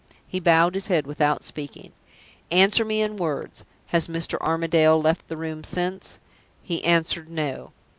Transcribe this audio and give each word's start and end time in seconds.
He 0.25 0.39
bowed 0.39 0.73
his 0.73 0.87
head 0.87 1.05
without 1.05 1.43
speaking. 1.43 1.91
"Answer 2.49 2.83
me 2.83 3.03
in 3.03 3.17
words. 3.17 3.63
Has 3.89 4.07
Mr. 4.07 4.39
Armadale 4.41 4.99
left 4.99 5.27
the 5.27 5.37
room 5.37 5.63
since?" 5.63 6.17
He 6.63 6.83
answered, 6.83 7.29
"No." 7.29 7.71